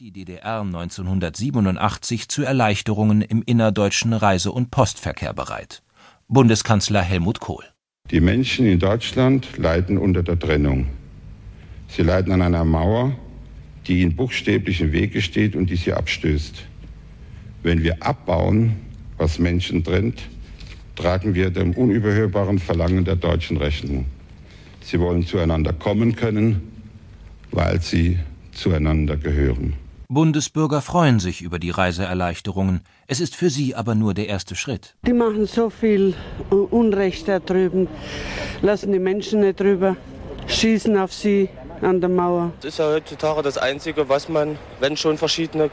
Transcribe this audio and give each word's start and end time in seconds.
die 0.00 0.12
DDR 0.12 0.60
1987 0.60 2.28
zu 2.28 2.44
Erleichterungen 2.44 3.20
im 3.20 3.42
innerdeutschen 3.42 4.12
Reise- 4.12 4.52
und 4.52 4.70
Postverkehr 4.70 5.34
bereit. 5.34 5.82
Bundeskanzler 6.28 7.02
Helmut 7.02 7.40
Kohl. 7.40 7.64
Die 8.12 8.20
Menschen 8.20 8.64
in 8.66 8.78
Deutschland 8.78 9.56
leiden 9.56 9.98
unter 9.98 10.22
der 10.22 10.38
Trennung. 10.38 10.86
Sie 11.88 12.02
leiden 12.02 12.32
an 12.32 12.42
einer 12.42 12.64
Mauer, 12.64 13.18
die 13.88 14.02
ihnen 14.02 14.14
buchstäblich 14.14 14.80
im 14.80 14.92
Wege 14.92 15.20
steht 15.20 15.56
und 15.56 15.68
die 15.68 15.74
sie 15.74 15.92
abstößt. 15.92 16.62
Wenn 17.64 17.82
wir 17.82 18.00
abbauen, 18.00 18.76
was 19.16 19.40
Menschen 19.40 19.82
trennt, 19.82 20.22
tragen 20.94 21.34
wir 21.34 21.50
dem 21.50 21.72
unüberhörbaren 21.72 22.60
Verlangen 22.60 23.04
der 23.04 23.16
Deutschen 23.16 23.56
Rechnung. 23.56 24.04
Sie 24.80 25.00
wollen 25.00 25.26
zueinander 25.26 25.72
kommen 25.72 26.14
können, 26.14 26.62
weil 27.50 27.80
sie 27.82 28.16
zueinander 28.52 29.16
gehören. 29.16 29.74
Bundesbürger 30.10 30.80
freuen 30.80 31.20
sich 31.20 31.42
über 31.42 31.58
die 31.58 31.68
Reiseerleichterungen. 31.68 32.80
Es 33.06 33.20
ist 33.20 33.36
für 33.36 33.50
sie 33.50 33.74
aber 33.74 33.94
nur 33.94 34.14
der 34.14 34.26
erste 34.26 34.56
Schritt. 34.56 34.94
Die 35.06 35.12
machen 35.12 35.44
so 35.44 35.68
viel 35.68 36.14
Unrecht 36.48 37.28
da 37.28 37.40
drüben, 37.40 37.88
lassen 38.62 38.90
die 38.90 39.00
Menschen 39.00 39.40
nicht 39.40 39.60
drüber, 39.60 39.96
schießen 40.46 40.96
auf 40.96 41.12
sie 41.12 41.50
an 41.82 42.00
der 42.00 42.08
Mauer. 42.08 42.52
Das 42.62 42.72
ist 42.72 42.78
ja 42.78 42.86
heutzutage 42.86 43.42
das 43.42 43.58
Einzige, 43.58 44.08
was 44.08 44.30
man, 44.30 44.56
wenn 44.80 44.96
schon 44.96 45.18
verschiedene 45.18 45.68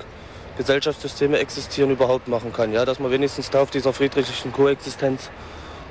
Gesellschaftssysteme 0.57 1.37
existieren, 1.37 1.91
überhaupt 1.91 2.27
machen 2.27 2.51
kann. 2.51 2.73
Ja, 2.73 2.83
dass 2.83 2.99
man 2.99 3.11
wenigstens 3.11 3.49
da 3.49 3.61
auf 3.61 3.71
dieser 3.71 3.93
friedlichen 3.93 4.51
Koexistenz 4.51 5.29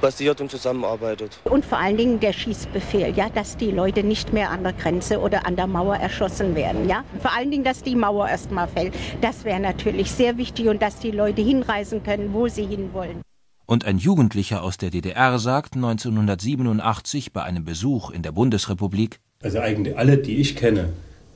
basiert 0.01 0.41
und 0.41 0.51
zusammenarbeitet. 0.51 1.39
Und 1.45 1.65
vor 1.65 1.79
allen 1.79 1.97
Dingen 1.97 2.21
der 2.21 2.33
Schießbefehl, 2.33 3.15
ja, 3.17 3.29
dass 3.29 3.57
die 3.57 3.71
Leute 3.71 4.03
nicht 4.03 4.33
mehr 4.33 4.51
an 4.51 4.63
der 4.63 4.73
Grenze 4.73 5.21
oder 5.21 5.47
an 5.47 5.57
der 5.57 5.67
Mauer 5.67 5.97
erschossen 5.97 6.55
werden. 6.55 6.89
Ja? 6.89 7.05
Vor 7.21 7.33
allen 7.37 7.51
Dingen, 7.51 7.65
dass 7.65 7.83
die 7.83 7.95
Mauer 7.97 8.29
erstmal 8.29 8.69
fällt. 8.69 8.95
Das 9.21 9.45
wäre 9.45 9.61
natürlich 9.61 10.11
sehr 10.11 10.37
wichtig 10.37 10.69
und 10.69 10.83
dass 10.83 10.99
die 10.99 11.11
Leute 11.11 11.43
hinreisen 11.43 12.03
können, 12.03 12.33
wo 12.33 12.49
sie 12.49 12.67
hinwollen. 12.67 13.23
Und 13.67 13.87
ein 13.87 13.99
Jugendlicher 13.99 14.63
aus 14.63 14.77
der 14.77 14.91
DDR 14.91 15.39
sagt 15.39 15.75
1987 15.75 17.33
bei 17.33 17.43
einem 17.43 17.65
Besuch 17.65 18.11
in 18.11 18.23
der 18.23 18.33
Bundesrepublik, 18.33 19.21
also 19.45 19.59
eigentlich 19.61 19.97
alle, 19.99 20.17
die 20.17 20.37
ich 20.37 20.57
kenne, 20.57 20.95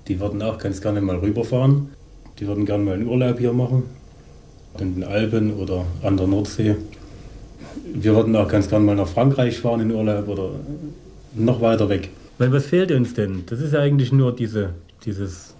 die 0.08 0.18
würden 0.18 0.40
auch 0.40 0.56
ganz 0.58 0.80
gerne 0.80 1.02
mal 1.02 1.16
rüberfahren. 1.16 1.90
Die 2.38 2.46
würden 2.46 2.64
gerne 2.64 2.84
mal 2.84 2.94
einen 2.94 3.06
Urlaub 3.06 3.38
hier 3.38 3.52
machen, 3.52 3.82
in 4.78 4.94
den 4.94 5.04
Alpen 5.04 5.52
oder 5.54 5.84
an 6.02 6.16
der 6.16 6.26
Nordsee. 6.26 6.76
Wir 7.94 8.14
würden 8.14 8.36
auch 8.36 8.48
ganz 8.48 8.68
gerne 8.68 8.84
mal 8.84 8.96
nach 8.96 9.08
Frankreich 9.08 9.58
fahren 9.58 9.80
in 9.80 9.90
Urlaub 9.90 10.28
oder 10.28 10.50
noch 11.34 11.60
weiter 11.60 11.88
weg. 11.88 12.10
Weil 12.38 12.52
was 12.52 12.66
fehlt 12.66 12.92
uns 12.92 13.14
denn? 13.14 13.44
Das 13.46 13.60
ist 13.60 13.74
eigentlich 13.74 14.12
nur 14.12 14.34
diese, 14.34 14.74
dieses 15.04 15.54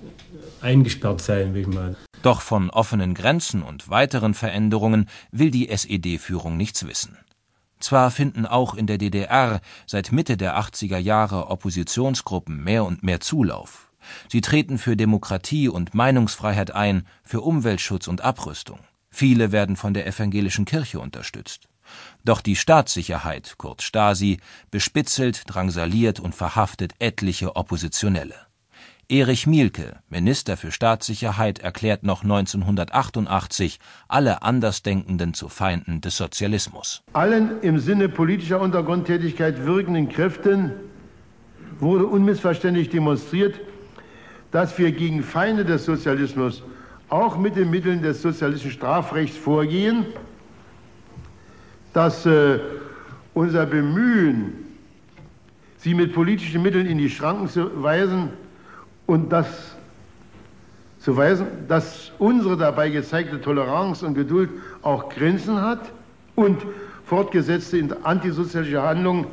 Eingesperrtsein, 0.60 1.54
wie 1.54 1.60
ich 1.60 1.66
mal. 1.66 1.96
Doch 2.22 2.40
von 2.40 2.70
offenen 2.70 3.14
Grenzen 3.14 3.62
und 3.62 3.88
weiteren 3.90 4.34
Veränderungen 4.34 5.08
will 5.30 5.50
die 5.50 5.68
SED-Führung 5.68 6.56
nichts 6.56 6.86
wissen. 6.86 7.16
Zwar 7.80 8.10
finden 8.10 8.44
auch 8.44 8.74
in 8.74 8.86
der 8.86 8.98
DDR 8.98 9.60
seit 9.86 10.10
Mitte 10.10 10.36
der 10.36 10.58
80er 10.58 10.98
Jahre 10.98 11.48
Oppositionsgruppen 11.48 12.62
mehr 12.62 12.84
und 12.84 13.04
mehr 13.04 13.20
Zulauf. 13.20 13.88
Sie 14.28 14.40
treten 14.40 14.78
für 14.78 14.96
Demokratie 14.96 15.68
und 15.68 15.94
Meinungsfreiheit 15.94 16.72
ein, 16.72 17.06
für 17.22 17.40
Umweltschutz 17.40 18.08
und 18.08 18.22
Abrüstung. 18.22 18.80
Viele 19.10 19.52
werden 19.52 19.76
von 19.76 19.94
der 19.94 20.06
evangelischen 20.06 20.64
Kirche 20.64 21.00
unterstützt. 21.00 21.68
Doch 22.24 22.40
die 22.40 22.56
Staatssicherheit, 22.56 23.54
kurz 23.58 23.82
Stasi, 23.82 24.38
bespitzelt, 24.70 25.42
drangsaliert 25.46 26.20
und 26.20 26.34
verhaftet 26.34 26.92
etliche 26.98 27.56
Oppositionelle. 27.56 28.34
Erich 29.10 29.46
Mielke, 29.46 30.00
Minister 30.10 30.58
für 30.58 30.70
Staatssicherheit, 30.70 31.60
erklärt 31.60 32.02
noch 32.02 32.24
1988 32.24 33.78
alle 34.06 34.42
Andersdenkenden 34.42 35.32
zu 35.32 35.48
Feinden 35.48 36.02
des 36.02 36.18
Sozialismus. 36.18 37.02
Allen 37.14 37.62
im 37.62 37.78
Sinne 37.78 38.10
politischer 38.10 38.60
Untergrundtätigkeit 38.60 39.64
wirkenden 39.64 40.10
Kräften 40.10 40.72
wurde 41.78 42.04
unmissverständlich 42.04 42.90
demonstriert, 42.90 43.58
dass 44.50 44.78
wir 44.78 44.92
gegen 44.92 45.22
Feinde 45.22 45.64
des 45.64 45.86
Sozialismus 45.86 46.62
auch 47.08 47.38
mit 47.38 47.56
den 47.56 47.70
Mitteln 47.70 48.02
des 48.02 48.20
sozialistischen 48.20 48.72
Strafrechts 48.72 49.38
vorgehen, 49.38 50.04
dass 51.98 52.24
äh, 52.26 52.60
unser 53.34 53.66
Bemühen, 53.66 54.52
sie 55.78 55.94
mit 55.94 56.12
politischen 56.12 56.62
Mitteln 56.62 56.86
in 56.86 56.96
die 56.96 57.10
Schranken 57.10 57.48
zu 57.48 57.82
weisen, 57.82 58.30
und 59.06 59.32
das 59.32 59.48
zu 61.00 61.16
weisen, 61.16 61.46
dass 61.66 62.12
unsere 62.20 62.56
dabei 62.56 62.90
gezeigte 62.90 63.40
Toleranz 63.40 64.02
und 64.02 64.14
Geduld 64.14 64.48
auch 64.82 65.08
Grenzen 65.08 65.60
hat 65.60 65.80
und 66.36 66.62
fortgesetzte 67.04 67.96
antisozialische 68.04 68.80
Handlungen, 68.80 69.26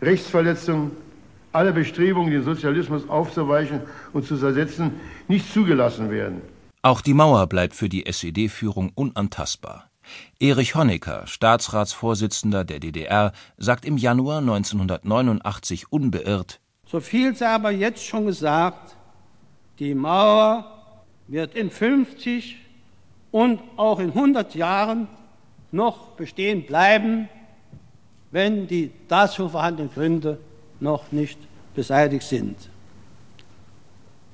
Rechtsverletzungen, 0.00 0.92
alle 1.52 1.74
Bestrebungen, 1.74 2.30
den 2.30 2.42
Sozialismus 2.42 3.06
aufzuweichen 3.06 3.80
und 4.14 4.24
zu 4.24 4.38
zersetzen, 4.38 4.92
nicht 5.28 5.52
zugelassen 5.52 6.10
werden. 6.10 6.40
Auch 6.80 7.02
die 7.02 7.12
Mauer 7.12 7.46
bleibt 7.48 7.74
für 7.74 7.90
die 7.90 8.06
SED-Führung 8.06 8.92
unantastbar. 8.94 9.91
Erich 10.40 10.74
Honecker, 10.74 11.26
Staatsratsvorsitzender 11.26 12.64
der 12.64 12.80
DDR, 12.80 13.32
sagt 13.56 13.84
im 13.84 13.96
Januar 13.96 14.38
1989 14.38 15.90
unbeirrt 15.90 16.60
so 16.92 17.00
viel 17.00 17.34
sei 17.34 17.48
aber 17.48 17.70
jetzt 17.70 18.04
schon 18.04 18.26
gesagt, 18.26 18.96
die 19.78 19.94
Mauer 19.94 20.70
wird 21.26 21.54
in 21.54 21.70
50 21.70 22.58
und 23.30 23.60
auch 23.78 23.98
in 23.98 24.10
100 24.10 24.54
Jahren 24.54 25.08
noch 25.70 26.08
bestehen 26.08 26.66
bleiben, 26.66 27.30
wenn 28.30 28.66
die 28.66 28.90
dazu 29.08 29.48
vorhandenen 29.48 29.90
Gründe 29.90 30.38
noch 30.80 31.10
nicht 31.12 31.38
beseitigt 31.74 32.24
sind. 32.24 32.56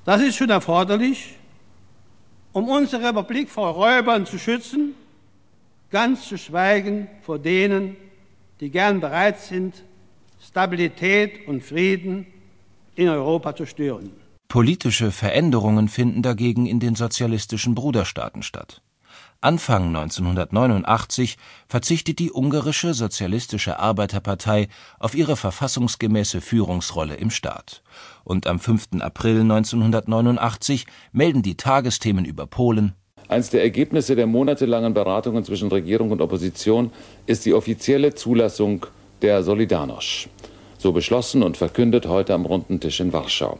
Das 0.03 0.21
ist 0.21 0.35
schon 0.35 0.49
erforderlich, 0.49 1.37
um 2.51 2.67
unsere 2.67 3.07
Republik 3.07 3.49
vor 3.49 3.69
Räubern 3.69 4.25
zu 4.25 4.37
schützen, 4.37 4.95
ganz 5.89 6.27
zu 6.27 6.37
schweigen 6.37 7.07
vor 7.21 7.39
denen, 7.39 7.95
die 8.59 8.69
gern 8.69 8.99
bereit 8.99 9.39
sind, 9.39 9.83
Stabilität 10.41 11.47
und 11.47 11.63
Frieden 11.63 12.25
in 12.95 13.07
Europa 13.07 13.55
zu 13.55 13.65
stören. 13.65 14.11
Politische 14.47 15.11
Veränderungen 15.11 15.87
finden 15.87 16.21
dagegen 16.21 16.65
in 16.65 16.79
den 16.79 16.95
sozialistischen 16.95 17.75
Bruderstaaten 17.75 18.41
statt. 18.41 18.81
Anfang 19.41 19.95
1989 19.95 21.37
verzichtet 21.69 22.19
die 22.19 22.31
ungarische 22.31 22.93
Sozialistische 22.93 23.79
Arbeiterpartei 23.79 24.67
auf 24.99 25.15
ihre 25.15 25.37
verfassungsgemäße 25.37 26.41
Führungsrolle 26.41 27.15
im 27.15 27.29
Staat. 27.29 27.81
Und 28.25 28.47
am 28.47 28.59
5. 28.59 28.99
April 28.99 29.41
1989 29.41 30.87
melden 31.13 31.41
die 31.41 31.55
Tagesthemen 31.55 32.25
über 32.25 32.47
Polen 32.47 32.95
Eines 33.29 33.51
der 33.51 33.61
Ergebnisse 33.61 34.15
der 34.15 34.25
monatelangen 34.25 34.93
Beratungen 34.93 35.43
zwischen 35.45 35.69
Regierung 35.69 36.11
und 36.11 36.19
Opposition 36.19 36.91
ist 37.27 37.45
die 37.45 37.53
offizielle 37.53 38.15
Zulassung 38.15 38.87
der 39.21 39.43
Solidarność 39.43 40.27
so 40.79 40.91
beschlossen 40.93 41.43
und 41.43 41.57
verkündet 41.57 42.07
heute 42.07 42.33
am 42.33 42.45
runden 42.45 42.79
Tisch 42.79 42.99
in 43.01 43.11
Warschau. 43.13 43.59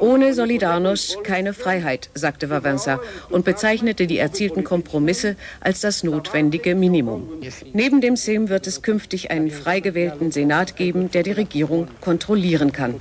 Ohne 0.00 0.32
Solidarność 0.32 1.22
keine 1.24 1.52
Freiheit, 1.52 2.08
sagte 2.14 2.48
Wałęsa 2.48 3.00
und 3.30 3.44
bezeichnete 3.44 4.06
die 4.06 4.18
erzielten 4.18 4.64
Kompromisse 4.64 5.36
als 5.60 5.80
das 5.80 6.04
notwendige 6.04 6.74
Minimum. 6.74 7.28
Neben 7.72 8.00
dem 8.00 8.16
Sejm 8.16 8.48
wird 8.48 8.66
es 8.66 8.82
künftig 8.82 9.30
einen 9.30 9.50
frei 9.50 9.80
gewählten 9.80 10.30
Senat 10.30 10.76
geben, 10.76 11.10
der 11.10 11.22
die 11.24 11.32
Regierung 11.32 11.88
kontrollieren 12.00 12.72
kann. 12.72 12.94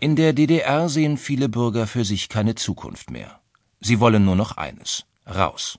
In 0.00 0.16
der 0.16 0.32
DDR 0.32 0.88
sehen 0.88 1.16
viele 1.16 1.48
Bürger 1.48 1.86
für 1.86 2.04
sich 2.04 2.28
keine 2.28 2.54
Zukunft 2.56 3.10
mehr. 3.10 3.40
Sie 3.80 4.00
wollen 4.00 4.24
nur 4.24 4.36
noch 4.36 4.56
eines 4.56 5.07
raus. 5.28 5.78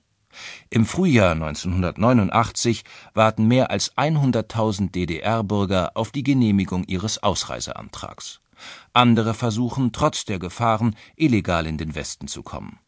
Im 0.70 0.86
Frühjahr 0.86 1.32
1989 1.32 2.84
warten 3.14 3.46
mehr 3.46 3.70
als 3.70 3.96
100.000 3.96 4.92
DDR-Bürger 4.92 5.92
auf 5.94 6.12
die 6.12 6.22
Genehmigung 6.22 6.84
ihres 6.84 7.22
Ausreiseantrags. 7.22 8.40
Andere 8.92 9.34
versuchen, 9.34 9.92
trotz 9.92 10.24
der 10.24 10.38
Gefahren, 10.38 10.94
illegal 11.16 11.66
in 11.66 11.78
den 11.78 11.94
Westen 11.94 12.28
zu 12.28 12.42
kommen. 12.42 12.78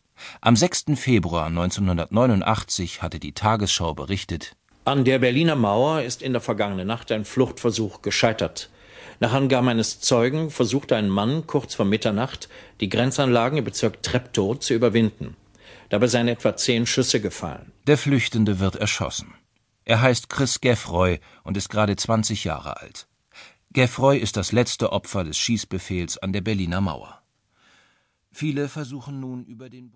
Am 0.40 0.54
6. 0.54 0.84
Februar 0.94 1.46
1989 1.46 3.02
hatte 3.02 3.18
die 3.18 3.32
Tagesschau 3.32 3.94
berichtet: 3.94 4.54
An 4.84 5.04
der 5.04 5.18
Berliner 5.18 5.56
Mauer 5.56 6.02
ist 6.02 6.22
in 6.22 6.32
der 6.32 6.40
vergangenen 6.40 6.86
Nacht 6.86 7.10
ein 7.10 7.24
Fluchtversuch 7.24 8.02
gescheitert. 8.02 8.70
Nach 9.18 9.32
Angaben 9.32 9.68
eines 9.68 10.00
Zeugen 10.00 10.50
versuchte 10.50 10.96
ein 10.96 11.08
Mann 11.08 11.46
kurz 11.46 11.74
vor 11.74 11.86
Mitternacht, 11.86 12.48
die 12.80 12.88
Grenzanlagen 12.88 13.58
im 13.58 13.64
Bezirk 13.64 14.02
Treptow 14.02 14.58
zu 14.58 14.74
überwinden. 14.74 15.36
Dabei 15.92 16.06
seien 16.06 16.26
etwa 16.26 16.56
zehn 16.56 16.86
Schüsse 16.86 17.20
gefallen. 17.20 17.70
Der 17.86 17.98
Flüchtende 17.98 18.60
wird 18.60 18.76
erschossen. 18.76 19.34
Er 19.84 20.00
heißt 20.00 20.30
Chris 20.30 20.62
Geffroy 20.62 21.20
und 21.44 21.58
ist 21.58 21.68
gerade 21.68 21.94
20 21.94 22.44
Jahre 22.44 22.78
alt. 22.80 23.08
Geffroy 23.74 24.16
ist 24.16 24.38
das 24.38 24.52
letzte 24.52 24.90
Opfer 24.90 25.22
des 25.22 25.36
Schießbefehls 25.36 26.16
an 26.16 26.32
der 26.32 26.40
Berliner 26.40 26.80
Mauer. 26.80 27.20
Viele 28.30 28.70
versuchen 28.70 29.20
nun 29.20 29.44
über 29.44 29.68
den 29.68 29.90